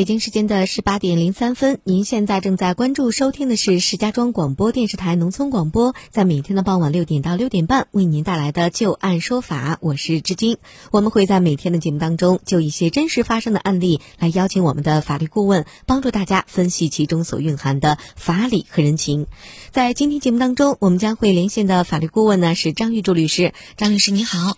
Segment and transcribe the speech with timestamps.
[0.00, 10.56] 北京时间的十八点零三分，您现在正在关注收听的是石家庄广播电视台农村广播，在每天的傍晚六点到六点半为您带来的就案说法，我是志金。
[10.90, 19.26] 我们会在每天的节目当中，就一些真实发生的案例，来邀请我们的法律顾问，帮助大家分析其中所蕴含的法理和人情。
[19.70, 24.56] 在今天节目当中，我们将会连线的法律顾问呢是张玉柱律师，张律师你好，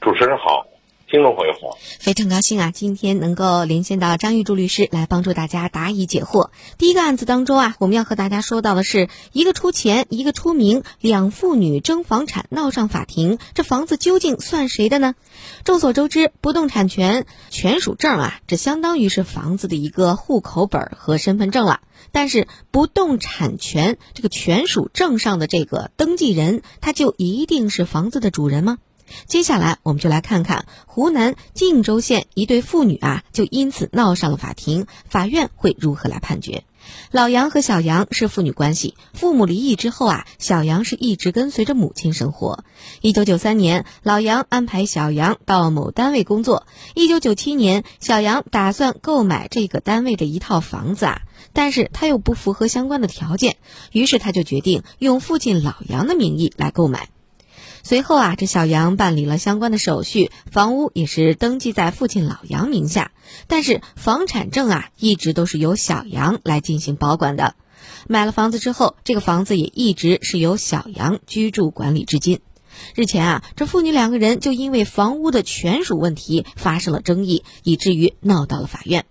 [0.00, 0.68] 主持人好。
[1.10, 6.50] 听众朋友好，非常高兴啊，今天能够连线到张玉柱律师来帮助大家答疑解惑。
[6.78, 15.16] 第一个案子当中啊，我们要和大家说到的是一个出钱，一个出名，两父女争房产闹上法庭，这房子究竟算谁的呢？
[15.64, 21.80] 众所周知，不动产权权属证啊，这相当于是房子的一个户口本和身份证了。
[22.12, 28.78] 但是不动产权这个权属证上的这个登记人，他就一定是房子的主人吗？
[29.26, 36.64] 接下来，我们就来看看湖南靖州县一对父女啊，就因此闹上了法庭，法院会如何来判决？
[37.10, 42.64] 老杨和小杨是父女关系，父母离异之后啊，小杨是一直跟随着母亲生活。
[43.02, 46.66] 一九九三年，老杨安排小杨到某单位工作。
[46.94, 53.58] 一九九七年，小杨打算购买这个单位的一套房子啊，但是他又不符合相关的条件，
[53.92, 57.10] 于是他就决定用父亲老杨的名义来购买。
[57.82, 63.12] 随后啊，这小杨办理了相关的手续，房屋也是登记在父亲老杨名下，
[63.46, 67.54] 但是房产证啊，一直都是由小杨来进行保管的。
[68.06, 72.40] 买了房子之后，这个房子也一直是由小杨居住管理至今。
[72.94, 79.04] 日前啊，这父女两个人就因为房屋的权属问题发生了争议，以至于闹到了法院。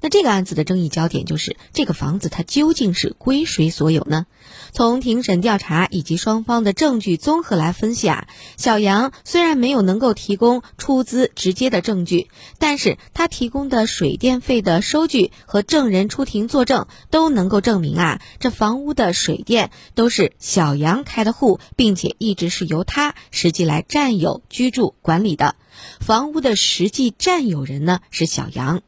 [0.00, 4.26] 那这个案子的争议焦点就是这个房子它究竟是归谁所有呢？
[4.72, 8.26] 从庭审调查以及双方的证据综合来分析啊，
[8.56, 12.28] 小杨虽然没有能够提供出资直接的证据，
[12.58, 25.56] 但是他提供的水电费的收据和证人出庭作证都能够证明啊，这房屋的水电都是小杨开的户，并且一直是由他实际来占有、居住、管理的。
[26.00, 28.82] 房屋的实际占有人呢是小杨。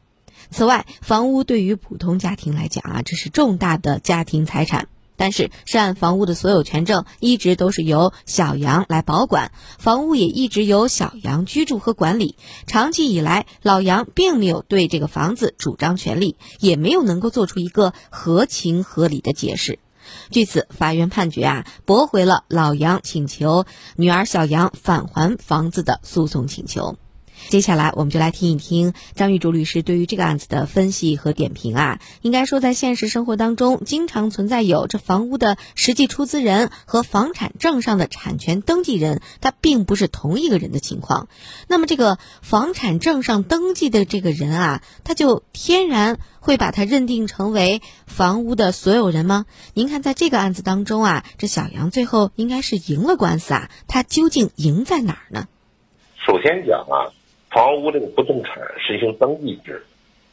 [0.55, 4.87] 此外，房屋对于普通家庭来讲啊，这是重大的家庭财产。
[5.17, 12.37] 但是，涉案房屋的所有权证一直都是由小杨来保管，房屋也一直由小杨居住和管理。
[12.67, 19.79] 长期以来，老杨并没有对这个房子主张权利，也没有能够做出一个合情合理的解释。
[20.31, 23.65] 据此，法院判决啊，驳回了老杨请求
[23.97, 26.95] 女儿小杨返还房子的诉讼请求。
[27.49, 31.99] 接下来，我们就来听一听张玉竹律师对于这个案子的分析和点评啊。
[32.21, 41.27] 应该说，在现实生活当中，经常存在有这房屋的实际出资人和房产证上的产权登记人，他并不是同一个人的情况。
[41.67, 49.45] 那么，这个房产证上登记的这个人啊，他就天然会把他认定成为房屋的所有人吗？
[49.73, 55.47] 您看，在这个案子当中啊，这小杨最后应该是赢了官司啊，他究竟赢在哪儿呢？
[56.25, 57.13] 首先讲啊。
[57.55, 59.81] 房屋这个不动产实行登记制，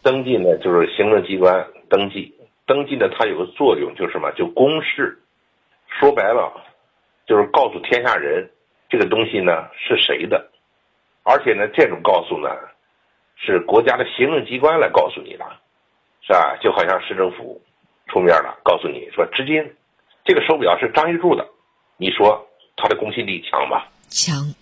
[0.02, 2.34] 登记呢就是行政机关登记，
[2.66, 4.32] 登记呢它有个作用就是什么？
[4.32, 5.20] 就公示，
[5.86, 6.52] 说白了，
[7.24, 8.50] 就是告诉天下人
[8.90, 10.50] 这个东西呢是谁的，
[11.22, 12.48] 而且呢这种告诉呢，
[13.36, 15.44] 是国家的行政机关来告诉你的，
[16.26, 16.56] 是吧？
[16.60, 17.62] 就好像市政府
[18.08, 19.76] 出面了，告诉你说，至今
[20.24, 21.46] 这个手表是张玉柱的，
[21.98, 23.86] 你说他的公信力强吧？
[24.08, 24.52] 强。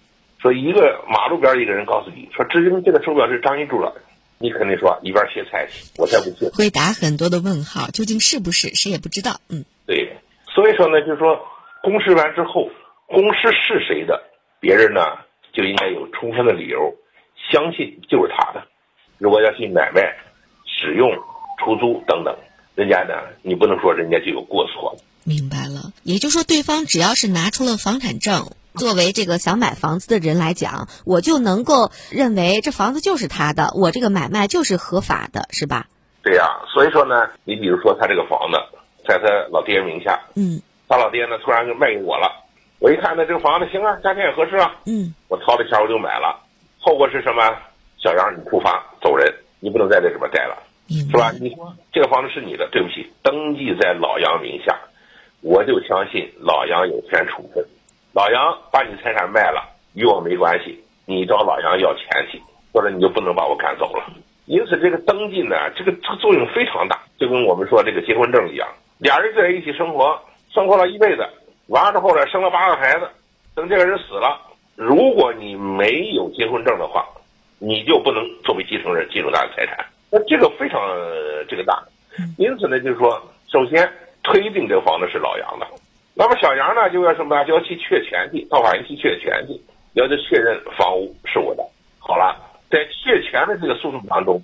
[0.40, 3.92] 说一个马路边一个人告诉你说，至今这个手表是张一柱的，
[4.38, 6.50] 你肯定说一边歇菜去，我才不信。
[6.52, 8.74] 会打很多的问号，究竟是不是？
[8.74, 9.38] 谁也不知道。
[9.50, 10.16] 嗯，对。
[10.52, 11.38] 所以说呢，就是说
[11.82, 12.70] 公示完之后，
[13.06, 14.22] 公示是谁的，
[14.60, 15.00] 别人呢
[15.52, 16.94] 就应该有充分的理由
[17.52, 18.66] 相信就是他的。
[19.18, 20.16] 如果要去买卖、
[20.64, 21.10] 使用、
[21.62, 22.34] 出租等等，
[22.74, 24.96] 人家呢，你不能说人家就有过错。
[25.24, 28.50] 明白了，也就是说，对方只要是拿出了房产证。
[28.74, 35.86] 作为这个想买房子的人来讲，我就能够认为这房子就是他的，我这个买卖就是合法的，是吧？
[36.22, 38.58] 对呀，所以说呢，你比如说他这个房子
[39.08, 42.30] 在他老爹名下，嗯，他老爹呢突然就卖给我了，
[42.78, 46.40] 我一看呢这个房子行啊，价钱也合适啊，嗯，我掏了钱我就买了，
[46.80, 47.42] 后果是什么？
[48.02, 49.30] 小杨你出发走人，
[49.60, 50.56] 你不能在这里边待了，
[50.88, 51.30] 是吧？
[51.38, 54.74] 你说这个房子是你的，对不起，登记在老杨名下，
[55.42, 57.62] 我就相信老杨有权处分。
[58.12, 59.62] 老杨把你财产卖了，
[59.94, 60.82] 与我没关系。
[61.06, 62.40] 你找老杨要钱去，
[62.72, 64.04] 或者你就不能把我赶走了。
[64.46, 68.68] 因此这个登记呢，这个这个作用非常大，就跟我们说这个结婚证一样，
[68.98, 70.20] 俩人在一起生活，
[70.52, 71.24] 生活了一辈子，
[71.68, 73.08] 完了之后呢，生了八个孩子，
[73.54, 74.40] 等这个人死了，
[74.74, 77.06] 如果你没有结婚证的话，
[77.58, 79.86] 你就不能作为继承人继承他的财产。
[80.10, 80.80] 那这个非常
[81.48, 81.80] 这个大，
[82.38, 83.22] 因此呢，就是说，
[83.52, 83.88] 首先
[84.24, 85.66] 推定这个房子是老杨的，
[86.14, 87.44] 那么小杨呢就要什么呢？
[87.44, 89.58] 就要去确权去，到法院去确权去，
[89.94, 91.62] 要求确认房屋是我的。
[91.98, 92.36] 好了，
[92.70, 94.42] 在确权的这个诉讼当中，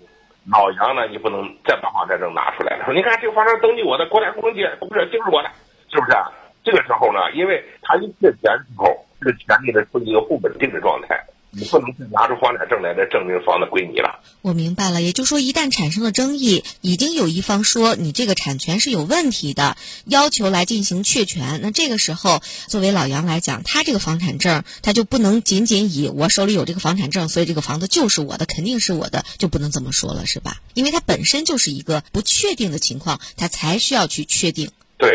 [0.50, 5.50] 老杨呢，你不能再把房产证拿出来了，说你看这个房产登记我的，国家公证不是就是我的，
[5.90, 6.30] 是不是啊？
[6.64, 8.86] 这个时候呢，因为他一确权时候，
[9.20, 11.20] 这个权利呢处于一个不稳定的状态。
[11.50, 14.20] 你不能拿出房产证来来证明房子归你了。
[14.42, 21.60] 我明白了，也就是说，一旦产生了争议，已经有一方说你这个产权是有问题的，要求来进行确权。
[21.62, 30.58] 那这个时候，作为老杨来讲，他这个房产证他就不能仅仅以我手里有这个房产证，所以这个房子就是我的，肯定是我的，就不能这么说了，是吧？
[30.74, 34.70] 因为它本身就是一个不确定的情况，他才需要去确定。
[34.98, 35.10] 对，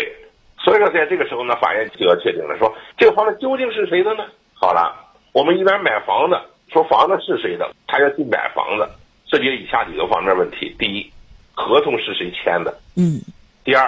[0.64, 4.24] 所以说在这个时候呢，法院就要确定了，说这个房子究竟是谁的呢？
[4.54, 5.01] 好了。
[5.34, 6.38] 我们一般买房子，
[6.72, 8.90] 说房子是谁的，他要去买房子，
[9.28, 11.12] 涉及以下几个方面问题：第一，
[11.54, 12.78] 合同是谁签的？
[12.98, 13.22] 嗯。
[13.64, 13.88] 第二，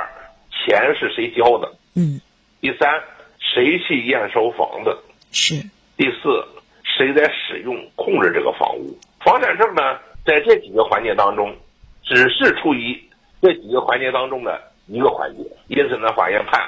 [0.51, 1.69] 钱是谁交的？
[1.95, 2.19] 嗯。
[2.61, 2.89] 第三，
[3.39, 4.97] 谁去验收房子？
[5.31, 5.55] 是。
[5.97, 6.45] 第四，
[6.83, 8.97] 谁在使用控制这个房屋？
[9.19, 11.53] 房产证呢，在这几个环节当中，
[12.03, 12.97] 只是处于
[13.41, 16.61] 这几个环节当中的一个环节，因此呢，法院判。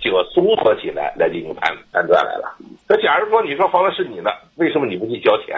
[0.00, 2.56] 就要综合起来来进行判判断来了。
[2.92, 5.56] 那假如说你说房子是你的，为什么你不去交钱？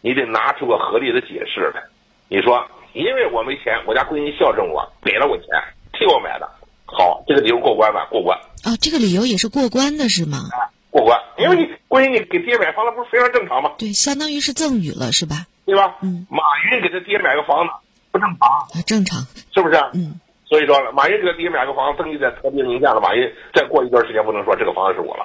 [0.00, 1.80] 你得拿出个合理的解释来。
[2.28, 5.46] 你说，因为我没钱，我家闺女孝顺我，给了我钱，
[5.92, 6.50] 替我买的。
[6.84, 8.08] 好，这个理由过关吧？
[8.10, 8.36] 过关。
[8.64, 10.38] 哦，这个理由也是过关的是吗？
[10.90, 13.70] 过关，因为你闺女给爹买房子，不是非常正常吗？
[13.78, 15.46] 对，相当于是赠与了，是吧？
[15.64, 15.94] 对吧？
[16.02, 16.26] 嗯。
[16.28, 16.42] 马
[16.72, 17.72] 云给他爹买个房子，
[18.10, 18.48] 不正常？
[18.50, 19.22] 啊，正常，
[19.54, 19.76] 是不是？
[19.94, 20.18] 嗯。
[20.44, 25.24] 所以说，马云给他爹买个房子登记在特别名下了，马云再过一段时间不能说这个房子是我了，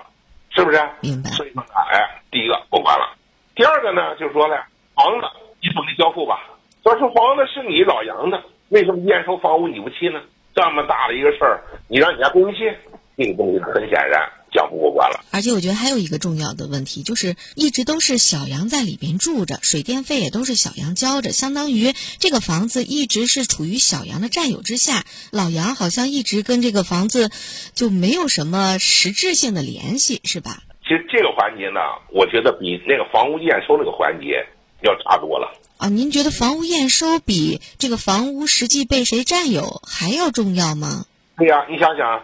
[0.50, 0.80] 是不是？
[1.02, 1.30] 明白。
[1.32, 3.16] 所以说，哎，第一个不管了。
[3.56, 4.56] 第二个呢，就是说呢，
[4.96, 5.28] 房子
[5.62, 6.42] 你总得交付吧？
[6.84, 10.22] 要是房子是你老杨的，为什么验收房屋你不去呢？
[10.56, 12.76] 这么大的一个事儿，你让你家闺女去，
[13.18, 14.30] 这个东西很显然。
[14.60, 25.06] 讲不过关了，而且我觉得还有一个重要的问题，就是一直都是小杨在里边住着，水电费也都是小杨交着，相当于这个房子一直是处于小杨的占有之下。
[25.32, 27.32] 老杨好像一直跟这个房子
[27.74, 30.64] 就没有什么实质性的联系，是吧？
[30.84, 31.80] 其实这个环节呢，
[32.12, 34.46] 我觉得比那个房屋验收那个环节
[34.82, 35.58] 要差多了。
[35.78, 41.06] 啊，您觉得房屋验收比这个房屋实际被谁占有还要重要吗？
[41.38, 42.24] 对呀，你想想，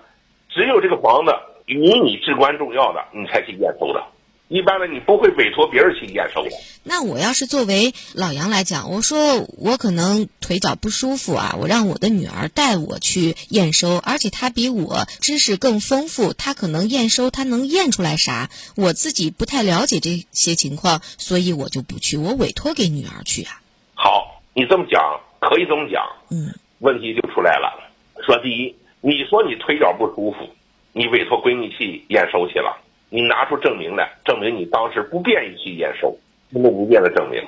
[0.50, 1.32] 只有这个房子。
[1.66, 4.04] 与你至关重要的，你才去验收的。
[4.48, 6.52] 一般的，你不会委托别人去验收的。
[6.84, 18.52] 那我要是作为老杨来讲，我说我可能腿脚不舒服啊，我让我的女儿带我去验收，而且她比我知识更丰富，她可能验收，她能验出来啥？
[18.76, 23.60] 我自己不太了解这些情况，所以我就不去，我委托给女儿去啊。
[23.96, 26.06] 好，你这么讲可以这么讲。
[26.30, 26.54] 嗯。
[26.80, 27.90] 问题就出来了。
[28.24, 30.50] 说第一，你说你腿脚不舒服。
[30.98, 32.74] 你委托闺女去验收去了，
[33.10, 36.18] 你拿出证明来，证明你当时不便于去验收，
[36.50, 37.44] 那么无便的证明。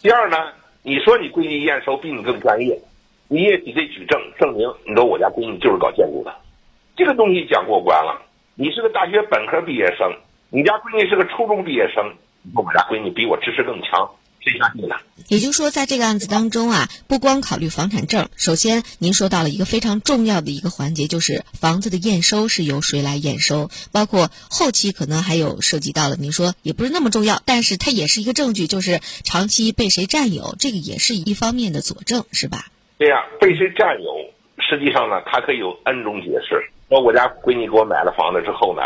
[0.00, 0.38] 第二呢，
[0.82, 2.74] 你说你闺女验收比你更专业，
[3.28, 6.34] 你也得举证证明，你说我家闺女就是搞建筑的，
[6.96, 8.22] 这个东西讲过关了。
[8.54, 10.10] 你是个大学本科毕业生，
[10.48, 12.02] 你家闺女是个初中毕业生，
[12.54, 14.10] 我家闺女比我知识更强。
[15.28, 32.66] 也就是说，在这个案子当中啊，不光考虑房产证，首先您说到了一个非常重要的一个环节，就是房子的验收是由谁来验收，包括后期可能还有涉及到了，您说也不是那么重要，但是它也是一个证据，就是长期被谁占有，这个也是一方面的佐证，是吧？
[32.98, 34.12] 对呀，被谁占有，
[34.58, 36.62] 实际上呢，它可以有 N 种解释。
[36.88, 38.82] 说我家闺女给我买了房子之后呢，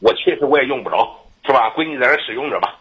[0.00, 0.96] 我确实我也用不着，
[1.44, 1.68] 是吧？
[1.76, 2.80] 闺女在这使用着吧。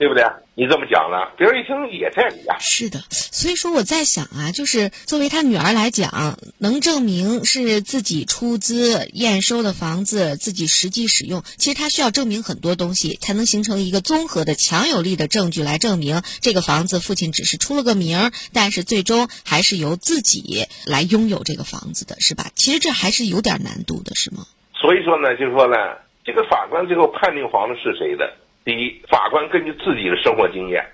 [0.00, 0.24] 对不对？
[0.54, 2.56] 你这么讲呢，别人一听也在理啊。
[2.58, 22.46] 是的，所以说我在想啊，就是作为他女儿来讲，能证明是自己出资验收的房子，自己实际使用，其实他需要证明很多东西，才能形成一个综合的强有力的证据来证明这个房子父亲只是出了个名，但是最终还是由自己来拥有这个房子的，是吧？
[22.54, 24.46] 其实这还是有点难度的，是吗？
[24.72, 25.76] 所以说呢，就是说呢，
[26.24, 28.32] 这个法官最后判定房子是谁的。
[28.64, 30.84] 第一，法官根据自己的生活经验，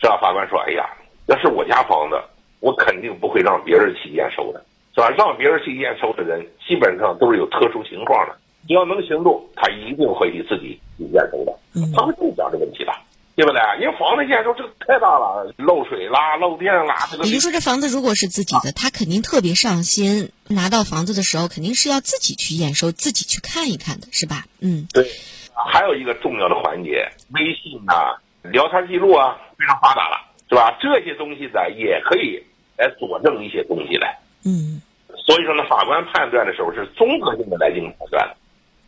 [0.00, 0.18] 是吧？
[0.20, 0.84] 法官说：“哎呀，
[1.26, 2.16] 要是我家房子，
[2.60, 5.08] 我肯定不会让别人去验收的，是吧？
[5.10, 8.36] 让别人去验收的人，基本上都是有特殊情况的。
[8.68, 11.52] 你要能行动，他一定会去自己去验收的。
[11.94, 12.92] 他会这么讲这问题的。
[13.36, 13.60] 对不对？
[13.82, 17.24] 因为房子现在说这个太大了，漏水啦、漏电啦，这个。
[17.24, 24.46] 比如说这房子如果是自己的，他肯定特别上心，拿到房子的时候肯定是要自己去验收、自己去看一看的，是吧？
[24.60, 24.88] 嗯。
[24.90, 25.06] 对，
[25.66, 30.16] 还有一个重要的环节，微信啊、聊天记录啊，非常发达了，
[30.48, 30.76] 是吧？
[30.80, 32.42] 这些东西呢，也可以
[32.78, 34.16] 来佐证一些东西来。
[34.44, 34.80] 嗯。
[35.26, 38.36] 所以说呢，法官判断的时候是综合性的来进行判断的，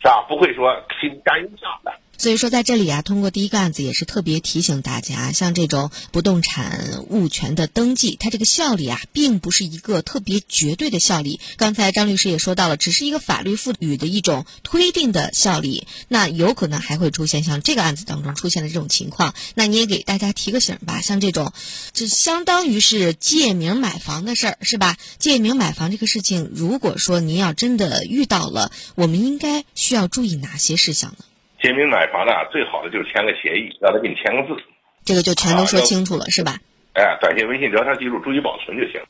[0.00, 0.24] 是吧？
[0.28, 1.92] 不会说凭单一项的。
[2.18, 11.38] 所以说，在这里啊，通过第一个案子也是特别提醒大家，像这种不动产物权的登记，它这个效力啊，并不是一个特别绝对的效力。
[11.56, 19.32] 刚才张律师也说到了，只是一个法律赋予的一种推定的效力，那有可能还会出现像这个案子当中出现的这种情况。
[19.54, 21.52] 那你也给大家提个醒吧，像这种，
[21.92, 24.96] 就相当于是借名买房的事儿，是吧？
[25.20, 31.24] 借名买房这个事情，如果说您要真的遇到了，我们应该需要注意哪些事项呢？
[31.60, 34.62] 借名买房呢，最好的就是签个协议，让他给你签个字，
[35.04, 36.58] 这个就全都说清楚了，是吧？
[36.94, 39.00] 哎，短信、微信聊天记录注意保存就行。